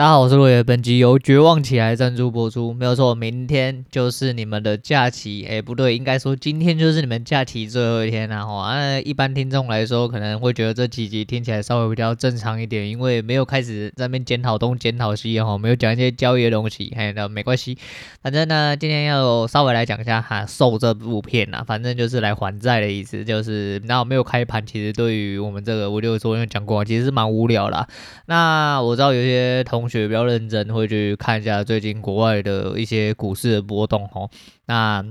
[0.00, 0.62] 大家好，我是落叶。
[0.62, 5.46] 本集由绝望起来赞助播出，没有错，明天就是你们的假期。
[5.46, 8.62] 哎，不对，应该说今天就是你们假期最后一天了哈。
[8.62, 16.90] 啊一般听众来说，可能会觉得这几集听起来稍微比较正常一点，因为没有开始在那边检讨东检讨西哈，没有讲一些交易的东西。
[16.96, 17.76] 嘿，那没关系，
[18.22, 27.86] 反正呢，今天要稍微来讲一下哈，受这部片呐，反正就是来还债的意思，就是那我没有开盘，其实对于我们这个，我就昨天讲过，其实是蛮无聊啦。
[28.24, 30.72] 那我知道有些同学比较认真。
[30.72, 34.30] 会去看一下最近国外的一些股市的波动哦，
[34.66, 35.04] 那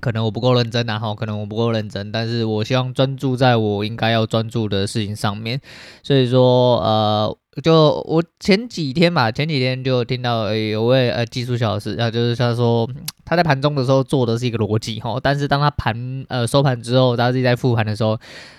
[0.00, 5.58] 可能我不够认真啊，哈，可能我不够认真，但是我希望专注在我应该要专注的事情上面，
[6.02, 12.88] 所以说呃，就我前几天吧，前几天就听到有位呃技术小老师啊，就是他说
[13.24, 18.18] 他在盘中的时候做的是一个逻辑哈，但是当他盘呃收盘之后，他自己在复盘的时候。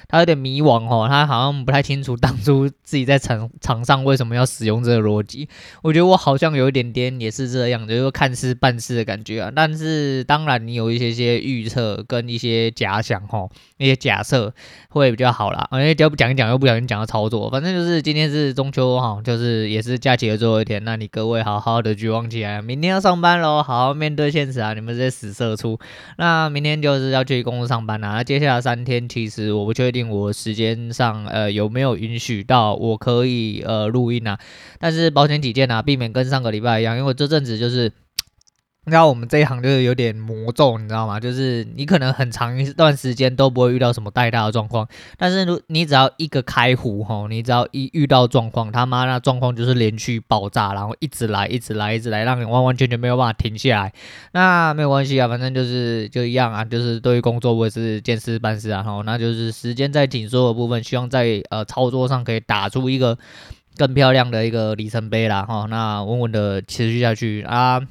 [0.09, 5.49] 他有点迷惘哦，他好像不太清楚当初自己在场场上为什么要使用这个逻辑。
[5.81, 9.51] 我觉得我好像有一点点也是这样，就是看似办事的感觉啊。
[9.53, 14.53] 但是当然，你有一些些预测跟一些假想哈，一些假设
[14.89, 15.67] 会比较好啦。
[15.73, 17.49] 因为就不讲一讲，又不小心讲到操作。
[17.49, 20.81] 反正就是今天是中秋哈，就是也是假期的最后一天。
[20.85, 24.73] 那你各位好好的绝望起来，明天要上班喽，好好面对现实啊！
[24.73, 25.77] 你们这些死社畜。
[26.17, 28.13] 那明天就是要去公司上班啦。
[28.13, 29.96] 那接下来三天，其实我不确定。
[30.03, 34.37] 我时间上呃有没有允许到我可以呃录音啊？
[34.79, 37.91] 但是保险起见啊，避免跟上个礼拜一样，因为这阵子就是。
[38.87, 41.19] 你知道我们这一行就是有点魔咒，你知道吗？
[41.19, 53.93] 就是你可能很长一段时间都不会遇到什么太大的状况，但是如你只要一个开壶吼，你只要一遇到状况，他妈那状况就是连续爆炸，然后一直来，一直来，一直来，让你完完全全没有办法停下来。
[54.31, 63.17] 那没有关系啊，反正就是就一样啊，就是对于工作我也是见事办事啊，吼，那就是时间在紧缩的部分，希望在呃操作上可以打出一个
[63.75, 67.81] 更漂亮的一个里程碑啦，哈，那稳稳的持续下去啊。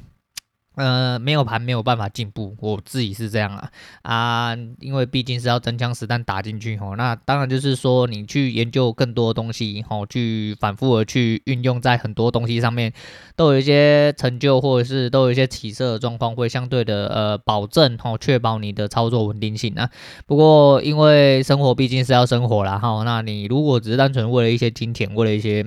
[0.77, 3.71] 呃，没有盘没有办法进步，我自己是这样啊
[4.03, 12.93] 啊，因为毕竟是要真枪实弹打进去吼，那当然就是说你去研究更多东西吼，去反复的去运用在很多东西上面，
[13.35, 19.89] 都有一些成就或者是都有一些起色的状况，会相对的呃保证吼，确保你的操作稳定性啊。
[20.27, 25.65] 不过因为生活毕竟是要生活啦哈，那你如果只是单纯为了一些金钱，为了一些。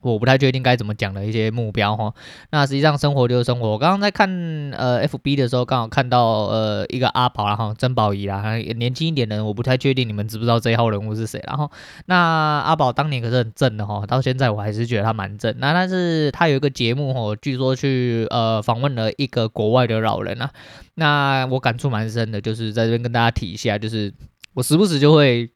[0.00, 2.14] 我不太确定该怎么讲的一些目标哈，
[2.50, 3.70] 那实际上生活就是生活。
[3.70, 4.28] 我刚刚在看
[4.76, 11.42] 呃 FB 的时候，刚好看到呃一个阿宝然后曾宝仪啦，年轻一点的人，我不太确定你们知不知道这一号人物是谁。
[11.46, 11.70] 然后
[12.06, 15.54] 那阿宝当年可是很正的哈，到现在我还是觉得他蛮正。
[15.58, 20.50] 那但是他有一个节目哈，据说去呃访问了一个国外的老人啊，
[20.94, 24.14] 那我感触蛮深的，就是在这边跟大家提一下，就是
[24.54, 25.50] 我时不时就会。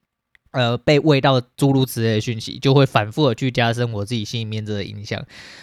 [0.52, 5.18] 呃，被喂到诸如此类的讯息，就会反复的去加深我自己心里面这个印象。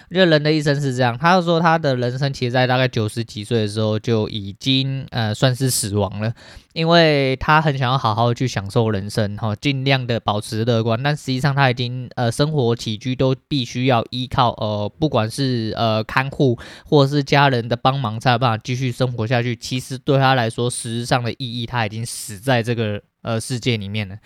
[0.10, 6.34] 我觉得人的一生是这样，他说他的人生其实在大概九十几岁的时候就已经呃算是死亡了，
[6.74, 19.56] 因为他很想要好好去享受人生，哈，尽量的保持乐观，但实际上他已经呃生活起居都必须要依靠呃不管是呃看护或者是家人的帮忙才有办法继续生活下去。
[19.56, 23.00] 其实对他来说，实质上的意义他已经死在这个。
[23.22, 24.18] 呃，世界里面的，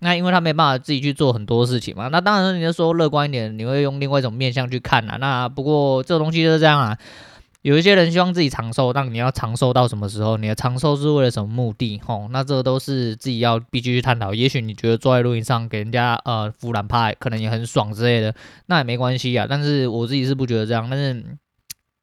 [0.00, 2.08] 那因为他没办法自己去做很多事情嘛。
[2.08, 5.16] 那当然，你就说乐观一点，你会用另外一种面向去看啊。
[5.18, 6.98] 那不过这个东西就是这样啊。
[7.62, 10.36] 有一些人希望自己长寿，但你要长寿到什么时候？
[10.38, 12.00] 你的长寿是为了什么目的？
[12.04, 14.32] 吼，那这都是自己要必须去探讨。
[14.32, 18.34] 也许你觉得坐在轮椅上给人家呃扶懒派，可能也很爽之类的，
[18.66, 19.46] 那也没关系啊。
[19.48, 21.24] 但是我自己是不觉得这样，但是。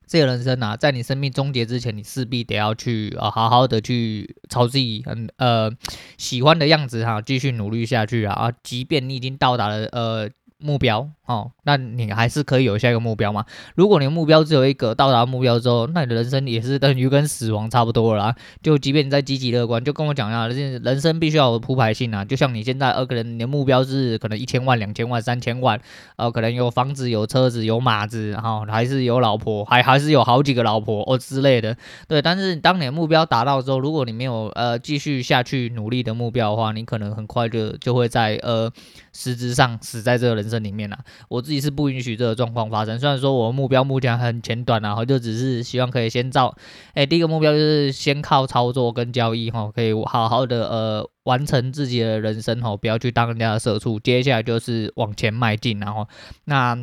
[0.08, 5.70] 这个人生啊，在你生命终结之前，你势必得要去啊，好好的去朝自己很呃
[6.18, 10.30] 喜欢的样子哈、啊，继续努力下去啊，啊，即便你已经到达了呃。
[10.60, 13.46] 目标哦，那你还是可以有下一个目标嘛。
[13.76, 18.36] 如果你的目标只有一个，到达目标之后，那你的人生也是等于跟死亡差不多了啦。
[18.64, 22.24] 就即便你再积极乐观，就跟我讲一下，人生必须要有铺排性啊。
[22.24, 25.80] 就像你现在，呃，可能你的目标是可能一千万、两千万、三千万，
[26.16, 31.76] 呃，可能有房子、有车子、有马子，然后还是有老婆，还还是有好几个老婆哦之类的。
[32.08, 38.72] 对，但是当你的目标达到之后，如果你没有呃继续下去努力的目标的话，你可能很快就就会在呃
[39.18, 40.48] 实质上死在这个人。
[40.48, 42.98] 生里面呢、啊，我自己是不允许这个状况发生。
[42.98, 46.56] 虽然说我的目标目前很简短啊，就只是希望可以先照，
[46.94, 54.00] 哎，第一个目标就是先靠操作跟交易哈，可以好好的呃完成自己的人生哈，不要去当人家的社畜。
[54.00, 56.08] 接下来就是往前迈进，然后
[56.46, 56.78] 那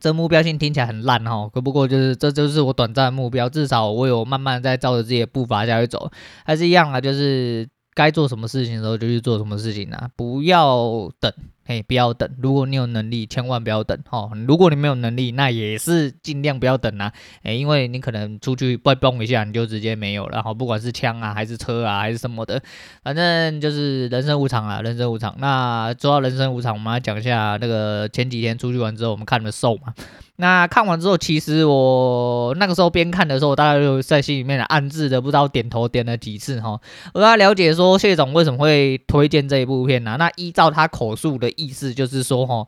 [0.00, 6.10] 这目标性听起来很烂哈，可不过就是这就是我短暂的目标，至少我有慢慢在照着自己的步伐下去走，
[6.46, 11.30] 还是一样啊，就是该做什么事情的时候就去做什么事情啊，不要等。
[11.66, 12.30] 嘿，不要等。
[12.40, 14.30] 如果你有能力，千万不要等哦。
[14.46, 17.12] 如果你没有能力，那也是尽量不要等啊。
[17.42, 20.40] 诶，因为你可能出去嘣嘣一下，你就直接没有了。
[20.40, 22.62] 哈不管是枪啊，还是车啊，还是什么的，
[23.02, 25.34] 反正就是人生无常啊，人生无常。
[25.38, 29.92] 那说到人生无常，我们来讲一下那个前几天出去玩之后，我们看的 Soul 嘛。
[30.38, 36.78] 那看完之后，其实我那个时候边看的时候，我大概就在心里面暗自的不知道点头点了几次哈。
[37.14, 42.66] 我要了解说谢总为什么会推荐这一部片呢、那依照他口述的意思，就是说哈。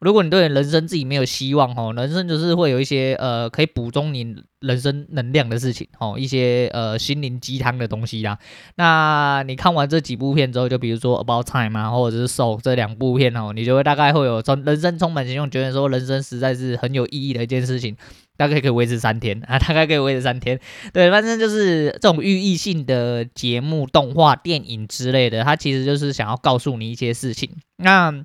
[0.00, 8.38] 如果你对人生自己没有希望哦，人生就是会有一些呃可以补充你人生能量的事情哦，一些呃心灵鸡汤的东西啦。
[8.76, 17.94] 那你看完这几部片之后，就比如说 About Time 啊，或者是 Soul 这两部片哦，你就会大概会有从人生充满希望，觉得说人生实在是很有意义的一件事情，
[18.38, 20.58] 大概可以维持三天啊，大概可以维持三天。
[20.94, 27.50] 对，反正就是这种寓意性的节目、动画、电影之类的，它其实就是想要告诉你一些事情。
[27.76, 28.24] 那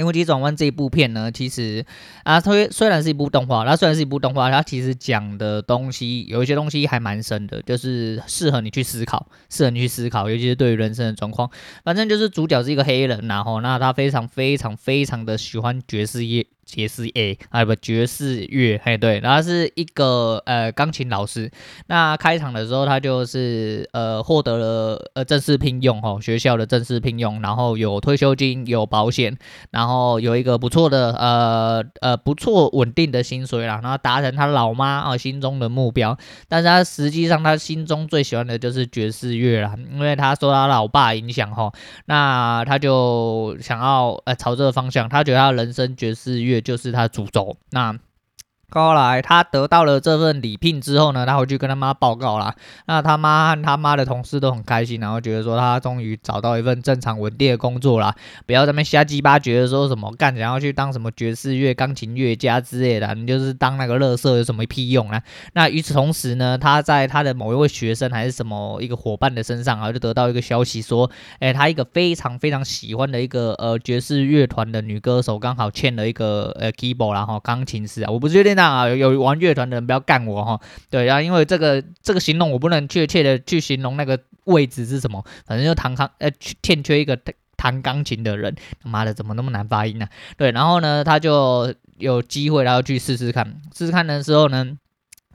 [0.00, 1.84] 因为急转弯这一部片呢，其实
[2.24, 11.48] 啊，它虽然是一部动画，它虽然是一部动画，它其实讲的东西有一些东西还蛮深的，就是适合你去思考，适合你去思考，尤其是对于人生的状况。
[11.84, 16.46] 反正就是主角是一个黑人，然后那他非常非常非常的喜欢爵士乐。
[16.70, 21.50] 爵士 A 啊不爵士乐嘿对，然后是一个呃钢琴老师。
[21.88, 29.36] 那开场的时候，他就是呃获得了呃正式聘用哦，学校的正式聘用，然后有退休金，有保险，
[29.70, 36.16] 然后有一个不错的呃呃不错稳定的薪水啦，然后达成他老妈啊心中的目标。
[36.48, 41.72] 但是他实际上他心中最喜欢的就是爵士乐啦，因为他受他老爸影响哈，
[42.06, 46.59] 那他就想要呃朝这个方向，他觉得他人生爵士乐。
[46.60, 47.98] 就是它的主轴，那。
[48.72, 52.54] 后来他得到了这份礼聘之后呢，他回去跟他妈报告啦。
[52.86, 58.14] 那他妈和他妈的同事都很开心，然后觉得说他终于找到一份正常稳定的工作啦，
[58.46, 65.20] 不要在那瞎鸡巴觉得说什么干，想要去当什么爵士乐钢琴乐家之类的，你就是当那个乐色有什么屁用啊？
[65.54, 78.59] 那与此同时呢，他在他的某一位学生还是什么一个伙伴的身上啊，就得到一个消息说，哎，他一个非常非常喜欢的一个呃爵士乐团的女歌手刚好欠了一个呃 keyboard 然后钢琴师啊，我不确定。
[78.64, 80.60] 啊，有玩乐团的人不要干我哈，
[80.90, 86.30] 对，然后因为这个这个形容我不能确切的去形容那个位置是什么，反正就弹钢呃
[86.62, 87.16] 欠缺一个
[87.56, 90.06] 弹钢琴的人，他妈的怎么那么难发音呢？
[90.36, 94.76] 对，然后呢他就有机会然后去试试看，试试看的时候呢，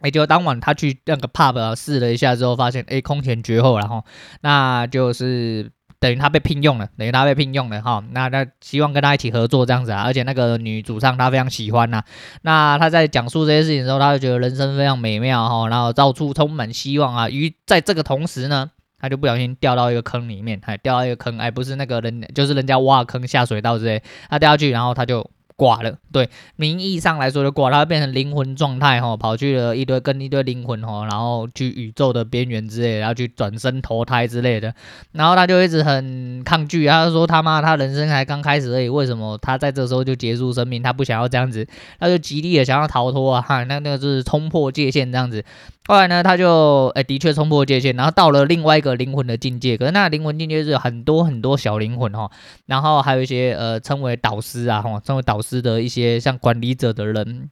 [0.04, 4.04] 也就当晚他去那个 pub 试了一下之后，发现哎空前绝后，然后
[4.42, 5.72] 那就是。
[6.06, 12.04] 等于他被聘用了，等于他被聘用了哈，那他希望跟他一起合作这样子啊，而且那个女主唱他非常喜欢呐、
[12.44, 18.70] 那他在讲述这些事情的时候，他就觉得人生非常美妙哈，然后到处充满希望啊，于在这个同时呢，
[19.00, 25.28] 他就不小心掉到一个坑里面，还掉到一个坑，哎，不是那个人，就是人家挖坑下水道之类，他掉下去，然后他就。
[25.58, 34.74] 挂了，对，名义上来说就挂，他变成灵魂状态哈，跑去了一堆跟一堆灵魂哈，然后去宇宙的边缘之类，然后去转生投胎之类的，
[35.14, 40.84] 然后他就一直很抗拒，他就说他妈他人生才刚开始而已，为什么他在这时候就结束生命？
[40.84, 41.66] 他不想要这样子，
[42.00, 45.44] 他就极力的想要逃脱啊，哈，那那个就是冲破界限这样子。
[45.88, 49.78] 后来呢，他就诶、的确冲破界限，然后到了另外一个灵魂的境界。
[49.78, 52.30] 可是那灵魂境界是很多很多小灵魂哈，
[52.66, 57.50] 然后还有一些呃称为导师啊哈，称为导师的一些像管理者的人。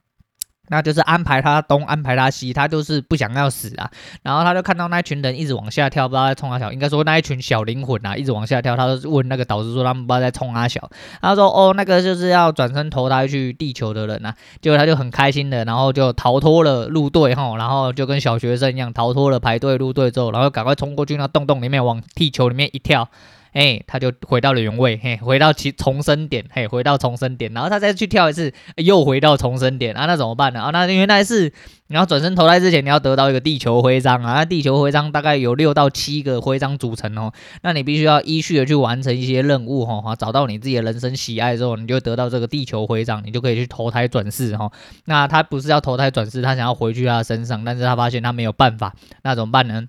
[0.68, 3.90] 那就是安排他东，安排他西，他就是不想要死啊。
[4.22, 8.76] 然后他就看到那群人一直往下跳，不知道在冲他小，应该说那一群小灵魂啊，一直往下跳。
[8.76, 10.90] 他就问那个导师说，他们不知道在冲他小。
[11.20, 14.34] 他说哦，那个就是要转身投胎去地球的人啊。
[14.60, 23.08] 结果他就很开心的，然后就逃脱了入队哈，然后就跟小学生一样逃脱了排队入队之后，然后赶快冲过去那洞洞里面，往地球里面一跳。
[23.54, 30.60] 哎，他就回到了原位，嘿，回到其重生点，嘿，回到重生点，然后他再去跳一次，又回到重生点，啊，那怎么办呢？
[30.60, 31.52] 啊，那原来是
[31.86, 37.32] 你要转身投胎之前，你要得到一个地球徽章啊，那地球徽章大概有六到七个徽章组成哦，
[37.62, 44.72] 那你必须要依序的去完成一些任务哈，找到你自己的人生喜爱之后，你就得到这个地球徽章，你就可以去投胎转世哈。
[45.04, 49.86] 那他不是要投胎转世，他想要回去他的身上，但是他发现他没有办法，那怎么办呢？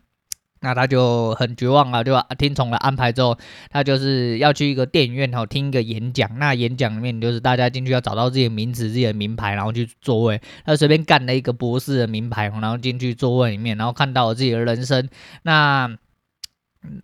[0.62, 3.38] 那他就很绝望了，就听从了安排之后，
[3.70, 6.40] 他就是要去一个电影院然后，听一个演讲。
[6.40, 10.42] 那演讲里面就是大家进去要找到自己的名字、自己的名牌，然后去座位。
[10.66, 15.08] 他随便干了一个博士的名牌，然后进去座位里面，然后看到了自己的人生。
[15.44, 15.96] 那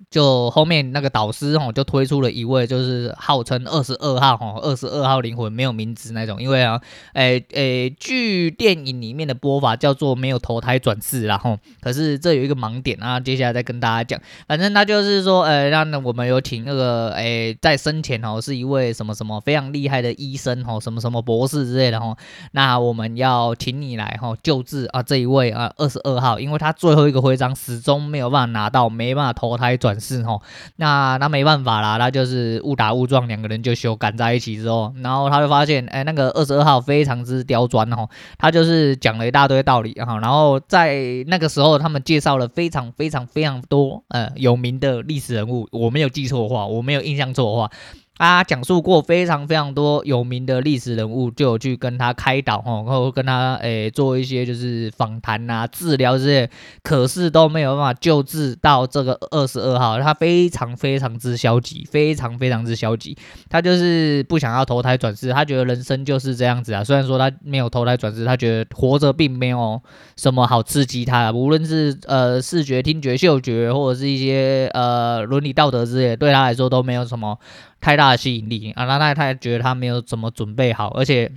[0.09, 6.81] 就后面那个导师吼，就推出了一位，就是号称二十二号吼，二十二号灵魂没有名字那种，因为啊，
[7.13, 22.17] 诶诶，据电影里面的播法叫做没有投胎转世，然后可是这有一个盲点啊，接下来再跟大家讲，反正他就是说，呃，让我们有请那个诶，在生前哦是一位什么什么非常厉害的医生吼，什么什么博士之类的吼，
[22.51, 30.23] 那我们要请你来吼救治啊这一位啊二十二号，因为他最后一个徽章始终没有办法拿到，没办法投胎转世。
[30.23, 30.41] 吼，
[30.75, 47.71] 那那没办法啦，他就是误打误撞，两个人就修赶在一起之后，然后他就发现，哎、那个二十二号非常之刁钻吼，他就是讲了一大堆道理哈，然后在那个时候，他们介绍了非常非常非常多呃有名的历史人物，我没有记错的话，我没有印象错的话。
[48.21, 56.49] 他讲述过非常非常多有名的历史人物，就有去跟他开导哦，然后跟他诶、做一些就是访谈啊、治疗这些，
[56.83, 59.99] 可是都没有办法救治到这个二十二号。
[59.99, 63.17] 他非常非常之消极，非常非常之消极。
[63.49, 66.83] 他就是不想要投胎转世，他觉得人生就是这样子啊。
[66.83, 69.81] 虽然说他没有投胎转世，他觉得活着并没有
[70.15, 77.35] 什么好刺激他，无论是呃视觉、听觉、嗅觉，或者是一些呃伦理道德之类，对他来说都没有什么。
[77.81, 78.85] 太大的吸引力啊！
[78.85, 81.29] 那那他觉得他没有怎么准备好，而且。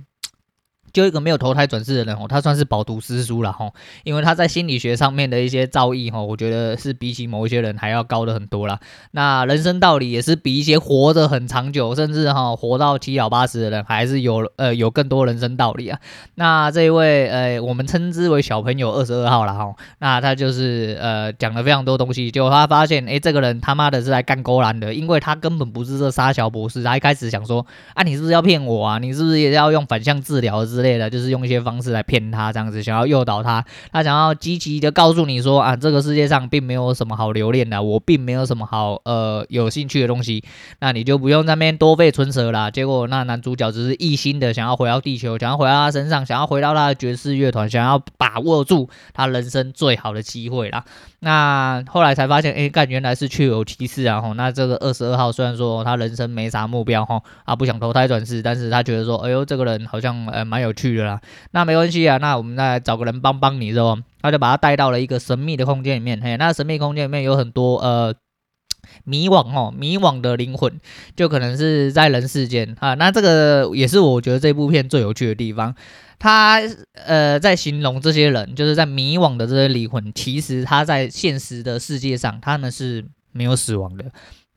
[0.95, 3.69] 就一个没有投胎转世的人哦，他算是饱读诗书了哈，
[4.05, 8.79] 因为他在心理学上面的一些造诣哈，我觉得是比起某一些人还要高的很多啦。
[9.11, 15.99] 那人生道理也是比一些活得很长久，甚至哈活到七老八十的人，还是有呃有更多人生道理啊。
[16.35, 28.97] 那这一位呃，我们称之为小朋友二十二号了哈，那他就是呃讲了非常多东西，就他发现哎，这个人他妈的是来干勾栏的，因为他根本不是这沙小博士，他一开始想说啊，你是不是要骗我啊？
[28.99, 30.84] 你是不是也要用反向治疗之类？
[30.85, 40.43] 类的，就是用一些方式来骗他，这样子想要诱导他，他想要积极的告诉你说啊，这个世界上并没有什么好留恋的，我并没有什么好呃有兴趣的东西，
[40.79, 42.69] 那你就不用在那边多费唇舌啦。
[42.69, 50.83] 结果那男主角只是一心的想要回到地球，想要回到他身上，想要回到他的爵士乐团，想要把握住他人生最好的机会啦。
[51.19, 54.21] 那后来才发现，哎，干原来是确有其事啊！
[54.21, 61.19] 吼，那这个二十二号虽然说他人生没啥目标，吼，啊不想投胎转世，但是他觉得说，哎呦，这个人好像呃蛮有趣的啦。
[61.51, 63.97] 那没关系啊，那我们再找个人帮帮你，是吧？
[64.21, 68.13] 他就把他带到了一个神秘的空间里面，嘿，那神秘空间里面有很多呃
[69.03, 70.79] 迷惘哦，迷惘的灵魂，
[71.15, 72.93] 就可能是在人世间啊。
[72.93, 75.73] 那这个也是我觉得这部片最有趣的地方。
[76.19, 76.61] 他
[76.93, 84.05] 呃，在形容这些人，就是在迷惘的这些灵魂，其实他在现实的世界上，他们是没有死亡的，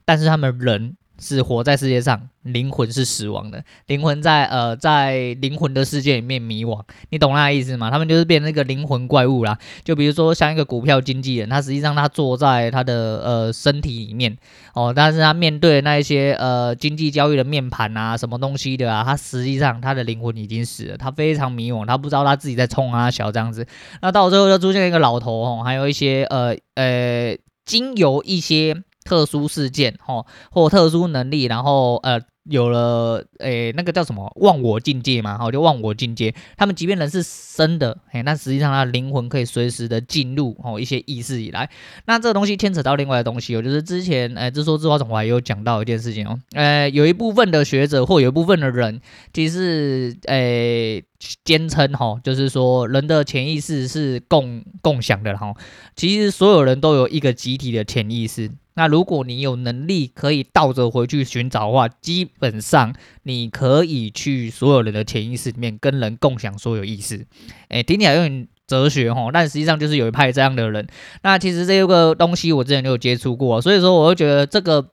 [0.04, 0.97] 但是他们人。
[1.20, 7.90] 是活在世界上，灵魂是死亡的，灵魂在呃在灵魂的世界里面迷惘，你懂那意思吗？
[7.90, 9.58] 他们就是变成一个灵魂怪物啦。
[9.84, 14.36] 就比如说像一个股票经纪人，他实际上他坐在他的呃身体里面
[14.74, 23.66] 哦，但是他面对那一些呃经济交易的面盘啊，什么东西的啊，他实际上他的灵魂已经死了，他非常迷惘，他不知道他自己在冲啊小这样子。
[24.02, 28.84] 那到最后就出现一个老头哦，还有一些呃呃经由一些。
[29.08, 36.34] 特殊事件，吼，或特殊能力，然后呃，有了，诶、那个叫什么忘我境界嘛，吼，就忘我境界。
[36.58, 41.70] 他们即便人是生的，嘿，那实际上他的灵魂可以随时的进入哦一些意识以来。
[42.04, 49.00] 那这个东西牵扯到另外的东西，哦，就是之前，诶、欸，自说自话总还有讲到一件事情哦，呃、欸，有一部分的学者或有一部分的人，
[49.32, 51.02] 其实，诶、
[51.44, 55.54] 坚称吼，就是说人的潜意识是共共享的，吼，
[55.96, 58.50] 其实所有人都有一个集体的潜意识。
[58.78, 62.94] 那如果你有能力可以倒着回去寻找的话，基本上
[63.24, 67.26] 你可以去所有人的潜意识里面跟人共享所有意识。
[67.70, 70.86] 诶，听起来有点哲学哦，但实际上就是有一派这样的人。
[71.22, 74.92] 那其实这个东西我之前就有接触过，所以说我就觉得这个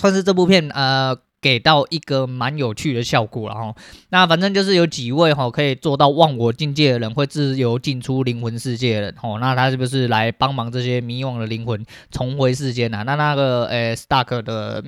[0.00, 1.16] 算是这部片呃。
[1.42, 3.76] 给到一个蛮有趣的效果，然后
[4.08, 13.02] 那反正就是有几位哈可以做到忘我境界的人，会自由进出灵魂世界的人，吼，那他是不是来帮忙这些迷惘的灵魂重回世间啊？
[13.02, 14.82] 那那个诶，Stark 的。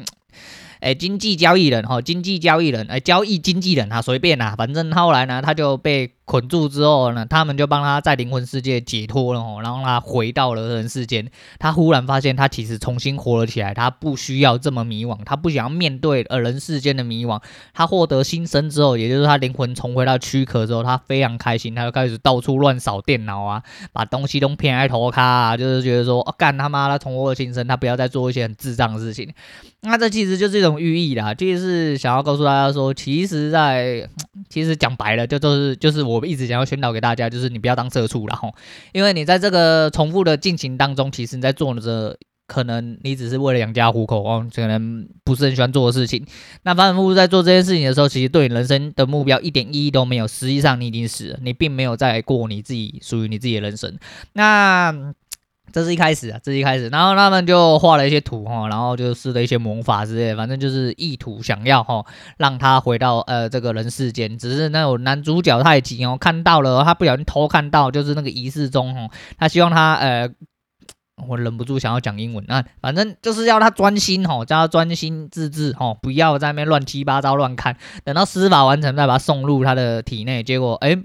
[0.81, 17.41] 诶，经济交易人哈，经济交易人，诶，交易经纪人哈，随便啦，反正后来呢，他就被捆住之后呢，他们就帮他在灵魂世界解脱了，然后他回到了人世间，他忽然发现他其实重新活了起来，他不需要这么迷惘，他不想要面对呃人世间的迷惘，
[17.75, 23.63] 他获得新生之后，也就是他灵魂重回到躯壳之后，他非常开心，他就开始到处乱扫电脑啊，
[23.93, 29.31] 把东西都偏在头卡啊，就是觉得说，干他妈，他重获新生，他不要再做一些很智障的事情。
[29.83, 34.09] 那这其实就是一种寓意啦，就是想要告诉大家说，其实在，在
[34.49, 38.55] 其实讲白了，就都是就是我们一直想要宣导给大家，就是你不要当社畜然后，
[38.93, 42.17] 因为你在这个重复的进行当中，其实你在做着
[42.47, 46.27] 可能你只是为了养家糊口哦，可能不是很喜欢做的事情。
[46.63, 50.29] 那反反复复在做这件事情的时候，其实对你人生的目标一点意义都没有。
[50.29, 53.97] 实际上你已经死了，你并没有在过你自己属于你自己的人生。
[54.35, 55.15] 那
[55.75, 56.89] 这是一开始啊，这是一开始。
[56.89, 64.39] 然后他们就画了一些图哈，然后就施了一些魔法之类的，反正就是意图想要哈让他回到呃这个人世间。
[64.39, 70.31] 只是那种男主角太急哦，看到了他不小心偷看到，就是那个仪式中哦，他希望他呃。
[71.29, 80.43] 我忍不住想要讲英文啊，反正就是要他专心吼，叫他专心致志吼，不要在那边乱七八糟乱看，等到施法完成再把他送入他的体内。
[80.43, 80.99] 结果，诶。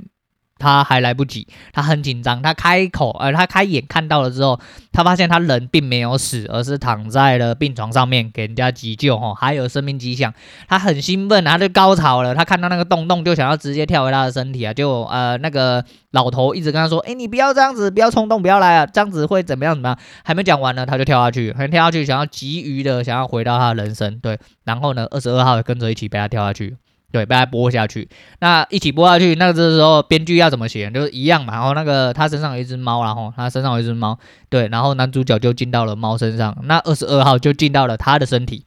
[0.60, 2.42] 他还来不及，他很紧张。
[2.42, 4.60] 他开口，呃，他开眼看到了之后，
[4.92, 10.34] 他发现他人并没有死，而是躺在了病床上面，给人家急救，哈，还有生命迹象。
[10.68, 12.36] 他很兴奋，他就高潮了。
[12.36, 14.74] 他看到那个洞洞，就想要直接跳回他的身体啊！
[14.74, 19.74] 就呃，那个老头一直跟他说：“哎，你不要这样子，不要冲动，不要来啊，这样子会怎么样？
[19.74, 24.20] 怎么样？”还没讲完呢，他就跳下去，还跳下去，想要急于的想要回到他的人生。
[24.20, 26.76] 对，然后呢，二十二号也跟着一起被他跳下去。
[27.12, 28.08] 对，被他播下去，
[28.40, 31.56] 那一起播下去，那这时候编剧要怎么写，就是一样嘛。
[31.56, 38.64] 然后那个他身上有一只猫，然后他身上有一只猫，对，然后男主角就进到了猫身上，那二十二号就进到了他的身体。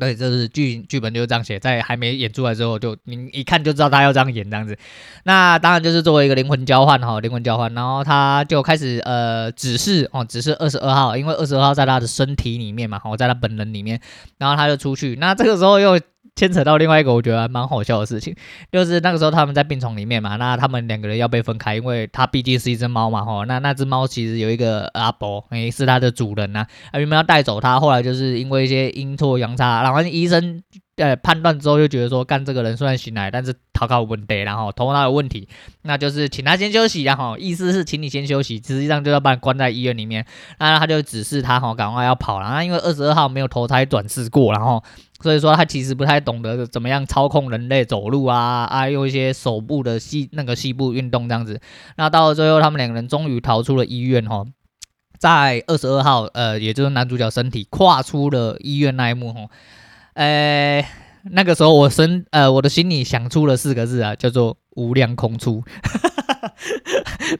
[0.00, 4.76] 对，这是剧剧本就是这样写，在还没演出来之后，就你一看就知道他要这样演这样子。
[5.22, 14.00] 那当然就是作为一个灵魂交换哈，灵魂交换，然后他就开始呃指示哦，指示二十二号，因为二十二号在他的身体里面嘛，我在他本人里面，
[14.38, 15.16] 然后他就出去。
[15.20, 16.00] 那这个时候又。
[16.34, 18.34] 牵扯到另外一个我觉得还蛮好笑的事情，
[18.72, 30.62] 就是那个时候他们在病床里面嘛，那他们两个人要被分开，因为他毕竟是一只猫嘛，吼，那那只猫其实有一个阿伯，诶，是它的主人呐、啊，啊，原本要带走它，后来就是因为一些阴错阳差，然后医生。
[31.00, 35.48] 呃，判断之后就觉得说，干这个人虽然醒来，但是头脑有问题，然后头脑有问题，
[35.82, 40.26] 那就是请他先休息，然后意思是请你先休息，实际上就要把你关在医院里面。
[40.58, 42.50] 那他就指示他哈，赶快要跑了。
[42.50, 44.84] 那因为二十二号没有投胎转世过，然后
[45.22, 51.58] 所以说他其实不太懂得怎么样操控人类走路啊啊，用一些手部的细那个细部运动这样子。
[51.96, 54.44] 那到了最后，他们两个人终于逃出了医院哈，
[55.18, 59.40] 在二十二号，呃，也就是男主角身体跨出了医院那一幕哈。
[60.20, 60.84] 呃，
[61.32, 65.62] 那个时候我身呃我的心里想出了四个字啊，叫做无量空处。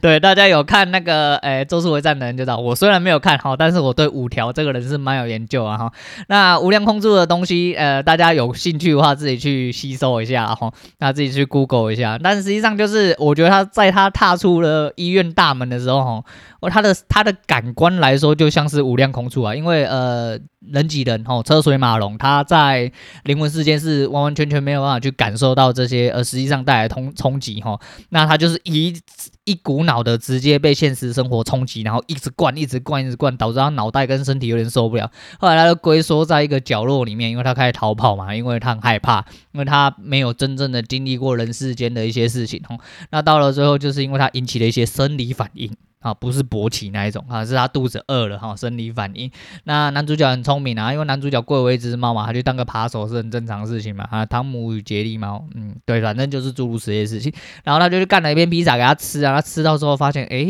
[0.01, 5.93] 对，大家有看那个诶《咒术回战》的人就知道，我虽然没有看哈，但是我对五条这个人是蛮有研究啊哈。
[6.29, 12.19] 那无量空处的东西，呃，大家有兴趣的话，自己去吸收一下哈，那自己去 Google 一下。
[12.23, 16.25] 但实际上就是，我觉得他在他踏出了医院大门的时候哈，
[16.61, 20.39] 我他的他的感官来说，就像是无量空处啊，因为呃。
[20.71, 22.93] 人挤人吼，车水马龙，他在
[23.25, 27.79] 灵魂世界是完完全全没有办法去感受到这些，而实际上带来通冲击吼，
[28.09, 28.99] 那他就是一
[29.45, 35.11] 一股脑的直接被现实生活冲击，然后一直灌，一直灌，一直灌，导致他脑袋跟身体有点受不了。
[35.39, 42.79] 后来他就龟缩在一个角落里面，因为他开始逃跑嘛，因为他很害怕，因为他没有真正的经历过人世间的一些事情吼。
[43.11, 45.71] 那到了最后，就是因为他引起了一些生理反应。
[46.01, 49.31] 啊，不是勃起那一种啊，是他肚子饿了哈，生理反应。
[49.65, 54.09] 那男主角很聪明啊，因为男主角贵为一只猫嘛，他就当个扒手是很正常的事情嘛。
[54.11, 57.33] 啊，汤姆与杰利猫，嗯，对，反正就是诸如此类的事情。
[57.65, 60.47] 然后他就去干了一片披萨给他吃啊，他吃到之后发现，哎，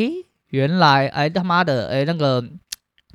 [0.51, 2.45] 原来，哎他妈的，哎那个。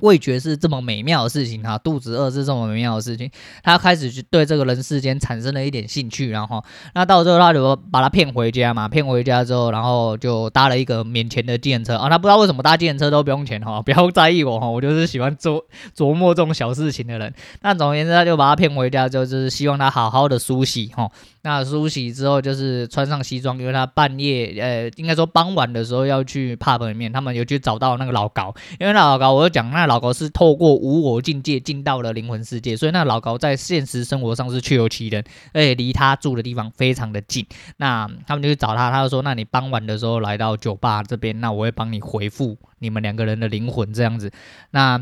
[0.00, 3.30] 味觉是这么美妙的事情哈，肚子饿是这么美妙的事情，
[3.62, 6.62] 他开始去对这个人世间产生了一点兴趣，然后
[6.94, 15.62] 那到最后他就把他骗回家嘛，骗回家之后，然后就搭了一个免钱的计程车啊，他不知道为什么搭计程车都不用钱哈， 不要在意我哈，我就是喜欢琢
[15.96, 17.32] 琢磨这种小事情的人。
[17.62, 21.10] 那总而言之，他就把他骗回家之后，就是希望他好好的梳洗哈。
[21.46, 29.86] 那梳洗之后就是穿上西装，因为他半夜呃，应该说傍晚的时候要去 pub 里面，他们有去找到那个老高，因为那老高我就讲那。
[29.86, 37.46] 老高是透过无我境界进到了灵魂世界，所以那老高在现实生活上是确有其人，而且离他住的地方非常的近。
[37.76, 44.28] 那他们就去找他，他就说：“那你傍晚的时候来到酒吧这边，那我会帮你回复你们两个人的灵魂这样子。”
[44.72, 45.00] 那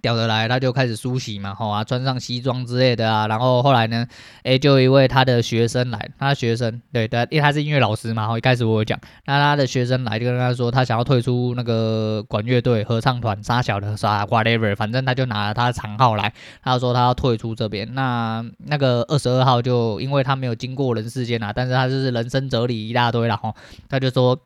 [0.00, 4.06] 屌得来，他就开始梳洗嘛，吼啊，穿上西装之类的啊，然后后来呢，
[4.42, 16.32] 诶，就一位他的学生来，他的学生，对对，因为他是音乐老师嘛，吼，一开始我有讲，那他的学生来就跟他说，他想要退出那个管乐队、合唱团、杀小的啥 whatever，反正他就拿了他的长号来，
[16.62, 23.54] 他说他要退出这边，那那个二十二号就因为他没有经过人世间啊，但是他就是人生哲理一大堆了，吼，
[23.88, 24.38] 他就说。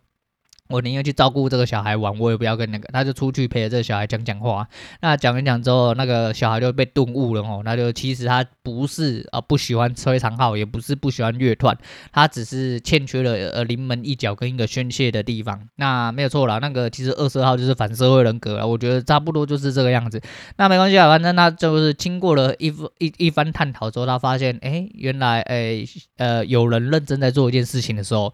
[0.68, 4.66] 我宁愿去照顾这个小孩玩，我也不要跟那个，他就出去陪着这个小孩讲讲话。
[5.03, 7.61] 那讲一讲之后，那个小孩就被顿悟了哦。
[7.62, 11.77] 那就其实他不是啊不喜欢吹长号，也不是不喜欢乐团，
[12.11, 15.61] 他只是欠缺了呃临门一脚跟一个宣泄的地方。
[15.77, 20.22] 那没有错啦，那个其实二十二号就是反社会人格了，我觉得差不多就是这个样子。
[20.57, 25.85] 那没关系啊，反正他就是经过了一一一番探讨之后，他发现哎、原来哎、
[26.16, 28.33] 呃有人认真在做一件事情的时候。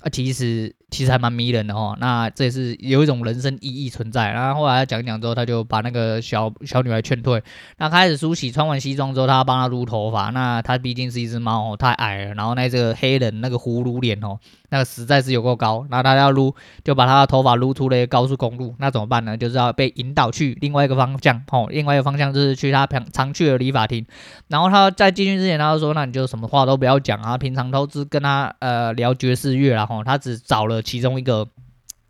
[0.00, 1.96] 啊，其实其实还蛮迷人的哦。
[2.00, 4.30] 那这也是有一种人生意义存在。
[4.30, 7.42] 然后后来讲一讲之后，他就把那个小小女孩劝退。
[7.78, 10.30] 那开始梳洗，穿完西装之后，他要帮她撸头发。
[10.30, 12.34] 那他毕竟是一只猫哦，太矮了。
[12.34, 14.38] 然后那这个黑人那个葫芦脸哦。
[14.70, 16.52] 那个实在是有够高，那他要撸，
[16.82, 19.36] 就把他的头发撸出了一个高速公路，那怎么办呢？
[19.36, 24.04] 就是要被引导去另外一个方向，哦，另外一个方向就是去他常常去的理发厅。
[24.48, 31.48] 然后他在进去之前，他就说：“那你就什么话都不要讲啊，平常都是跟他呃聊爵士乐啦。”吼，他只找了其中一个。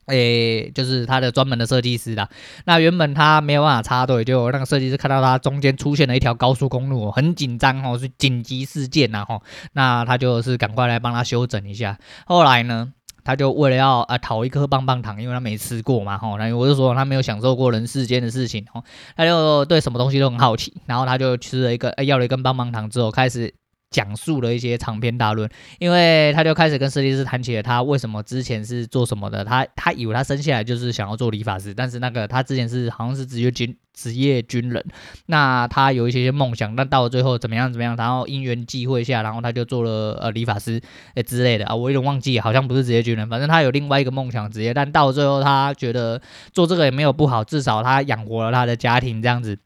[0.06, 2.28] 诶、就是他的专门的设计师啦。
[2.66, 9.42] 那原本他没有办法插队，就那个设计师看到他中间出现了一条高速公路，很紧张哦，是紧急事件呐吼。
[9.72, 11.98] 那他就是赶快来帮他修整一下。
[12.26, 12.92] 后来呢，
[13.24, 16.36] 他就为了要啊讨一颗棒棒糖，因为他没吃过嘛吼。
[16.36, 18.84] 那我就说他没有享受过人世间的事情哦，
[19.16, 20.74] 他就对什么东西都很好奇。
[20.84, 23.54] 然后他就吃了一个，要了一根棒棒糖之后，开始。
[23.94, 29.44] 讲述了一些长篇大论，因为他就开始跟设计师谈起了他为什么之前是做什么的。
[29.44, 34.84] 他他以为他生下来就是想要做理发师，但是那个他之前是好像是职业军职业军人。
[35.26, 40.80] 那他有一些些梦想，但到了最后怎么样怎么样，然后因缘际会下，然后他就做了呃理发师
[41.14, 46.20] 诶之类的啊，我有点忘记，好像不是职业军人，反正他有另外一个梦想职业，但到了最后他觉得
[46.52, 49.56] 做这个也没有不好，至少他养活了他的家庭这样子。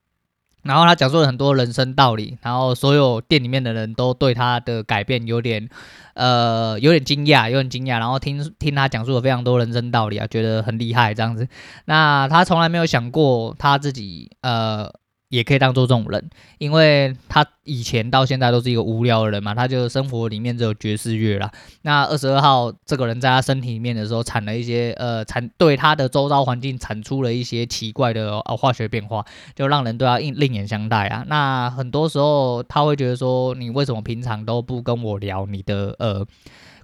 [0.62, 5.68] 然后他讲述了很多人生道理，然后所有店里面的人都对他的改变有点，
[6.14, 7.99] 呃，有点惊讶，有点惊讶。
[7.99, 11.49] 然后听听他讲述了非常多人生道理啊，觉得很厉害这样子。
[11.85, 14.92] 那他从来没有想过他自己，呃。
[15.28, 21.50] 也可以当做这种人，因为他以前到现在都是一个无聊的人嘛，他就生活里面只有爵士乐啦。
[21.82, 31.24] 那二十二号这个人在他身体里面的时候，产了一些呃产对他的周遭环境产出了一些奇怪的呃化学变化，就让人对他另另眼相待啊。
[31.28, 36.26] 那很多时候他会觉得说，你为什么平常都不跟我聊你的呃？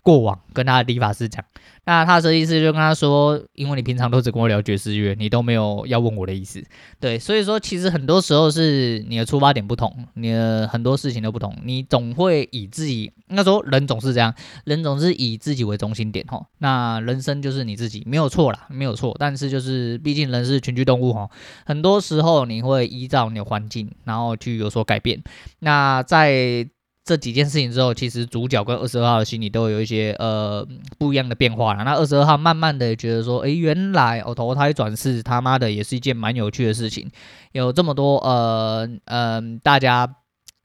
[0.03, 1.43] 过往跟他的理发师讲，
[1.87, 6.65] 那他的设计师就跟他说，因为你平常都只跟我聊爵士乐，你都没有要问我的意思，
[6.99, 21.31] 对，所以说其实很多时候是你的出发点不同，你的很多事情都不同，你总会以自己，应该说人总是这样，人总是以自己为中心点吼，那人生就是你自己，没有错啦，没有错，但是就是毕竟人是群居动物吼，
[21.67, 25.23] 很多时候你会依照你的环境，然后去有所改变，
[25.59, 26.67] 那在。
[27.05, 30.67] 这几件事情之后，其实主角跟二十二号的心里都有一些呃
[30.99, 31.85] 不一样的变化了。
[31.85, 37.11] 那二十二号慢慢的觉得说，诶，原来我投胎转世他妈的也是一件蛮有趣的事情。
[37.53, 40.17] 有这么多呃呃，大家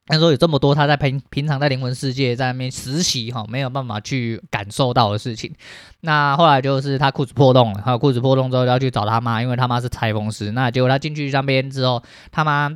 [0.06, 5.54] 他说有这么多他在平平常在灵魂世界在那边实习哈，没有办法去感受到的事情。
[5.99, 10.54] 那后来就是他裤子破洞了，还有裤子破洞之后要去找他妈，因为他妈是裁缝师。
[10.54, 12.71] 那结果他进去那边之后，他妈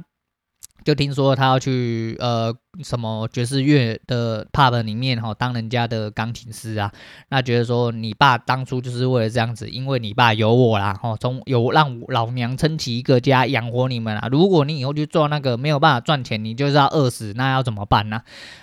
[0.83, 2.53] 就听说他要去呃。
[2.81, 6.91] 什么爵士乐的 pub 里面哈，当人家的钢琴师啊，
[7.29, 14.27] 那觉得说你爸当初就是为了这样子，因为你爸有我啦，哦，从有让老娘撑起一个家养活你们啊。
[14.31, 18.19] 如果你以后去做那个没有办法赚钱，你就是要饿死，那要怎么办呢？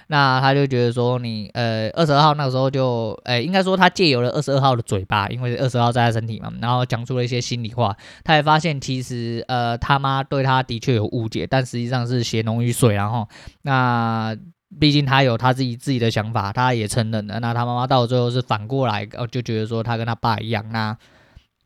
[0.09, 7.97] 那他就觉得说你呃二十二号那个时候就，呃应该说他借由了二十二号的嘴巴，因为二十二号在他身体嘛，然后讲出了一些心里话。
[8.25, 13.29] 他也发现其实呃他妈对他的确有误解，但实际上是血浓于水，然后
[13.63, 14.00] 那。
[14.01, 14.37] 啊
[14.79, 17.41] 毕竟他有他自己自己的想法，他也承认了。
[17.41, 20.97] 那他妈妈到最后是反过来，哦，就觉得说他跟他爸一样，那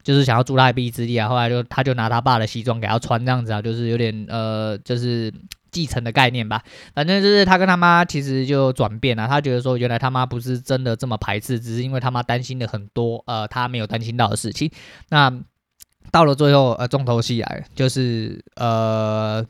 [0.03, 1.29] 就是想要助他一臂之力啊。
[1.29, 5.31] 后来就他就拿他爸的西装给他穿，这样子啊，就是有点呃，就是
[5.71, 6.63] 继承的概念吧。
[6.95, 14.71] 反正就是他跟他妈其实就转变了，他觉得说原来他妈不是真的这么排斥，只是因为他妈担心的很多呃他没有担心到的事情。
[15.11, 15.31] 那
[16.15, 19.45] 到了最后，呃，重头戏来，就是呃。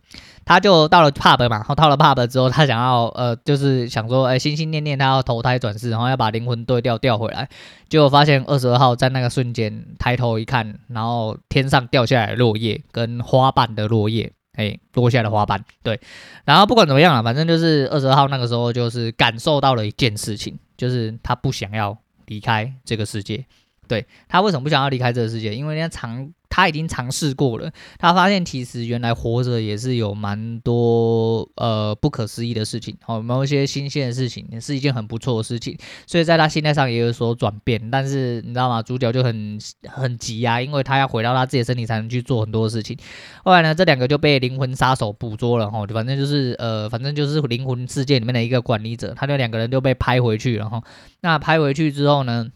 [0.47, 7.49] 他就到了 pub 嘛，然后到了 pub 之后，他想要呃，就是想说，哎，心心念念他要投胎转世，然后要把灵魂对调调回来，
[7.89, 15.99] 结果发现二十二号在那个瞬间抬头一看，然后天上掉下来的落叶跟花瓣的落叶，哎，落下的花瓣，对，
[16.45, 21.97] 然后不管怎么样啊，反正就是二十二号那个时候就是感受到了一件事情，就是他不想要
[22.27, 23.47] 离开这个世界，
[23.87, 25.55] 对，他为什么不想要离开这个世界？
[25.55, 26.33] 因为人家长。
[26.57, 27.69] 他已经尝试过了，
[27.99, 37.91] 他发现其实原来活着也是有蛮多呃不可思议的事情，哦，某一些新鲜的事情，也是一件很不错的事情，所以在他心态上也有所转变。
[37.91, 38.81] 但是你知道吗？
[38.81, 42.97] 主角就很很急啊，因为他要回到他自己的身体才能去做很多事情。
[43.43, 50.81] 后来呢，这两个就被灵魂杀手捕捉了，哈，反正就是呃，反正就是灵魂世界里面的一个管理者，他就两个人就被拍回去了，哈。
[51.21, 52.47] 那拍回去之后呢？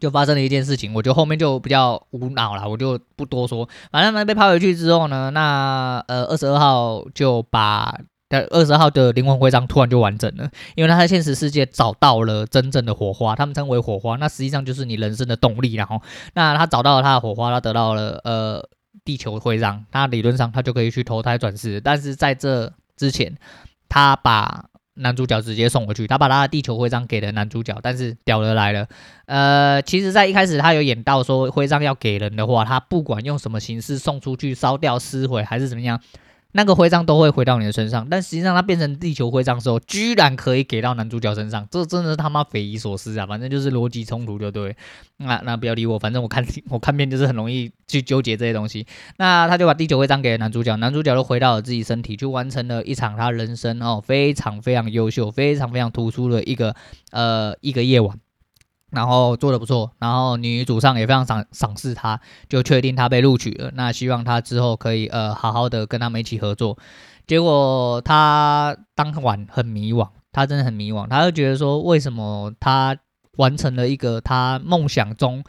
[0.00, 3.68] 就发生了一件事情，我就后面就比较无脑了，我就不多说。
[3.90, 7.98] 反正他们被拍回去之后呢，那呃二十二号就把
[8.50, 15.74] 二十号的灵魂徽章突然就完整了，因为他在现实世界找到了真正的火花，他们称为火花，那实际上就是你人生的动力。
[15.74, 16.02] 然后，
[16.34, 18.68] 那他找到了他的火花，他得到了呃
[19.04, 21.80] 地球徽章，他理论上他就可以去投胎转世。
[21.80, 23.32] 但是在这之前，
[23.88, 28.86] 他把男主角直接送回去，他把他的地球徽章给了男主角，但是屌的来了，
[29.26, 36.00] 呃，其实，在一开始他有演到说徽章要给人的话，他不管用什么形式送出去，烧掉、撕毁还是怎么样。
[36.56, 43.26] 那个徽章都会回到你的身上，但实际上它变成地球徽章的时候，居然可以给到男主角身上，这真的是他妈匪夷所思啊！
[43.26, 44.74] 反正就是逻辑冲突，就对。
[45.18, 48.86] 那那不要理我，反正我看我看片就是很容易去纠结这些东西。
[49.18, 56.74] 那他就把地球徽章给了男主角，男主角又回到了自己身体，就完成了一场他人生哦非常非常优秀、非常非常突出的一个
[57.10, 58.18] 呃一个夜晚。
[58.96, 63.70] 然后做的不错，然后女主上也非常赏赏识他，就确定他被录取了。
[63.74, 66.78] 那希望他之后可以呃好好的跟他们一起合作。
[67.26, 72.96] 结果他当晚很迷惘，他真的很迷惘，他就觉得说，为什么他
[73.36, 75.44] 完成了一个他梦想中。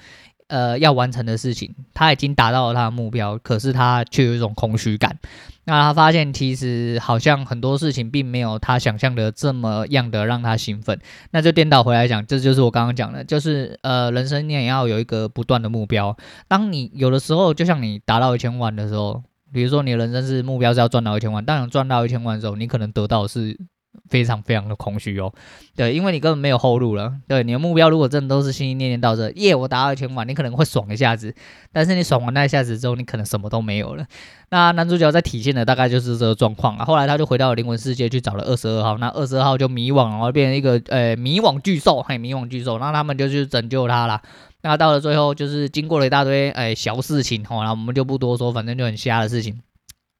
[0.47, 5.17] 呃，要完成的事情，他已经达到了他的目标，可是他却有一种空虚感。
[5.65, 10.97] 那他发现，其实好像很多事情并没有他想象的这么样的让他兴奋。
[11.31, 16.15] 那就颠倒回来讲，这就是我刚刚讲的，就是呃，人生你也要有一个不断的目标。
[16.47, 23.57] 当你有的时候，就像你达到一千万的时候，比如说你的人生是目标是要赚到一千万，当你赚到一千万的时候，你可能得到的是。
[24.09, 25.33] 非常非常的空虚哦，
[25.75, 27.13] 对，因为你根本没有后路了。
[27.27, 31.33] 对，你的目标如果真的都是心心念念到这，耶，我达到千万，你可能会爽一下子，
[31.71, 34.05] 但是你爽完那一下子之后，你可能什么都没有了。
[34.49, 36.85] 那男主角在体现的大概就是这个状况啊。
[36.85, 44.21] 后来他就回到灵魂世界去找了二十二号，那二十二号就迷惘，然后变成一个呃迷惘巨兽，嘿，迷惘巨兽，那他们就去拯救他了。
[44.61, 49.61] 那到了最后，就是经过了一大堆哎小事情，吼，然后我们就不多说，反正就很瞎的事情。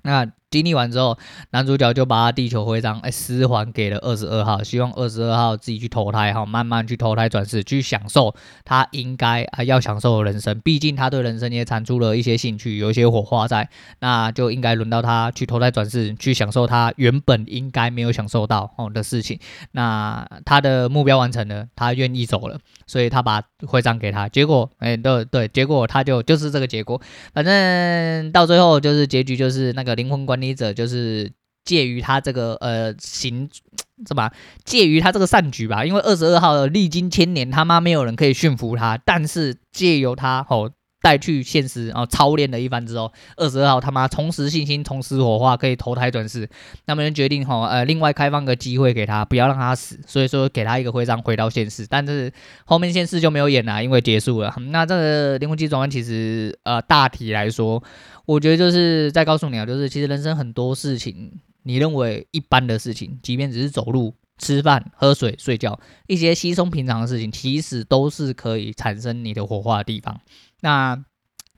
[0.04, 1.18] 那经历完之后，
[1.52, 8.34] 男主角就把地球徽章哎私还给了二十二号，希望二十二号自己去投胎哈，慢慢去投胎转世，去享受
[8.64, 10.58] 他应该啊要享受的人生。
[10.62, 19.38] 毕竟他对人生也产出了一些兴趣，有一些火花在，那就应该轮到他去投胎转世，去享受他原本应该没有享受到哦的事情。
[19.74, 24.30] 那他的目标完成了，他愿意走了，所以他把徽章给他。
[24.30, 27.02] 结果哎对对，结果他就就是这个结果。
[27.34, 31.32] 反正到最后就是结局就是那个灵魂关管理者就是
[31.66, 33.50] 介于他这个呃行
[34.06, 34.30] 什么
[34.64, 40.70] 介于他这个善举吧，因为二十二号历经千年他妈没有人可以驯服他，但是借由他吼
[41.02, 46.50] 带去现实，然后操练了一番之后，二十二号他妈重拾信心，重拾火花，可以投胎转世。
[46.86, 52.32] 那么就决定吼呃另外开放个机会给他，不要让他死，所以说给他一个徽章回到现实，但是
[52.66, 54.54] 后面现实就没有演了，因为结束了。
[54.72, 57.84] 那这个灵魂机转弯其实呃大体来说。
[58.28, 61.32] 我觉得就是在告诉你啊，就是其实人生很多事情，
[61.64, 70.20] 你认为一般的事情，即便只是走路、吃饭、喝水、睡觉，一些稀松平常的事情，其实都是可以产生你的火花的地方。
[70.62, 70.98] 那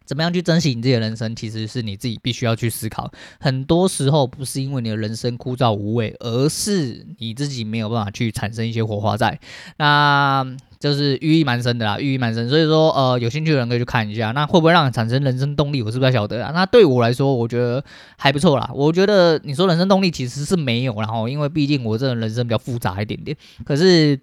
[0.06, 3.12] 怎么样去珍惜你自己的人生，其实是你自己必须要去思考。
[3.40, 9.40] 很多时候不是因为你的人生枯燥无味，而是你自己没有办法去产生一些火花在。
[9.78, 10.44] 那
[10.80, 14.32] 就是寓意蛮深的啦，寓意蛮深，所以说呃，有兴趣的人可以去看一下。
[14.32, 15.84] 那会不会让你产生人生动力？
[15.84, 16.52] 我是不太晓得啊。
[16.56, 17.84] 那对我来说，我觉得
[18.18, 18.72] 还不错啦。
[18.74, 24.20] 我觉得你说人生动力其实是没有，然后因为毕竟我这个人生比较复杂一点点，可是。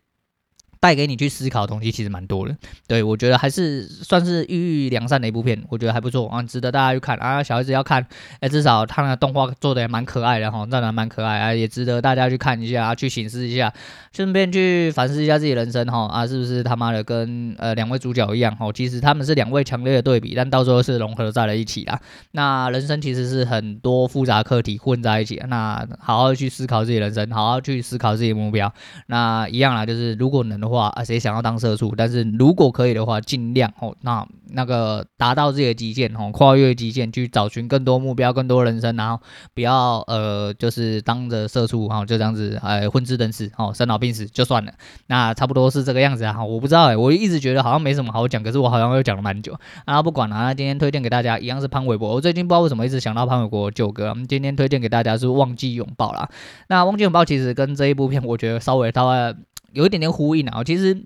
[0.87, 7.43] 带给你去思考的东西其实蛮多的，对，我觉得还是算是寓意良善的一部片，我觉得还不错啊，值得大家去看啊。
[7.43, 8.07] 小孩子要看，
[8.39, 13.73] 哎，至少他那个动画做的也蛮可爱的哈，真的蛮可爱啊，也值得大家去看一下啊，去醒思一下，
[14.13, 18.71] 顺便去反思一下自己人生哈啊，是不是他妈的跟呃两位主角一样哈？
[18.73, 22.01] 其实他们是两位强烈的对比，但到最后是融合在了一起啦。
[22.31, 28.73] 那人生其实是很多复杂课题混在一起，那好好去思考自己人生，好好去思考自己的目标，
[29.09, 30.76] 那一样啦，就是如果能的话。
[30.77, 31.95] 话啊，谁想要当社畜？
[31.97, 39.21] 但是如果可以的话，尽量哦，那那个达到自己的极限哦，跨越极限去找寻更多目标、更多人生，然后
[39.55, 44.73] 不要呃，就是当着社畜哈，就这样子哎，混吃等死哦，生老病死就算了。
[45.07, 56.29] 那差不多是这个样子啊，我不知道哎，我一直觉得好像没什么好讲，可是我好像又讲了蛮久啊，不管了，那今天推荐给大家一样是潘玮柏，我最近不知道为什么一直想到潘玮柏旧歌，今天推荐给大家是《忘记拥抱》啦。
[56.69, 59.35] 那《忘记拥抱》其实跟这一部片，我觉得稍微稍微。
[59.77, 60.97] 有一点点呼应啊，其实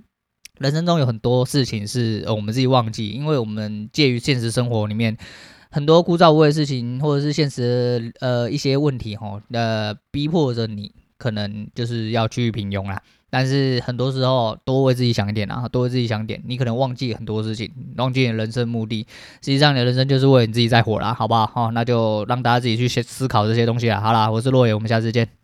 [0.58, 5.16] 人生中有很多事情是我们自己忘记，因为我们介于现实生活里面
[5.72, 13.02] 很多枯燥无味的事情，或者是现实呃一些问题吼，呃逼迫着你可能就是要去平庸啦。
[13.28, 19.04] 但是很多时候多为自己想一点啊，多为自己想一点，你可能忘记很多事情，忘记你人生目的，
[19.40, 21.44] 实际上你的人生就是为你自己在活啦，好不好？
[21.48, 24.00] 好，那就让大家自己去思考这些东西啦。
[24.00, 25.39] 好啦，我是洛野，我们下次见。